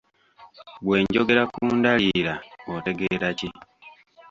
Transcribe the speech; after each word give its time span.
Bwe 0.85 0.97
njogera 1.03 1.43
ku 1.53 1.61
ndaliira 1.77 2.33
otegeera 2.73 3.29
ki? 3.37 3.49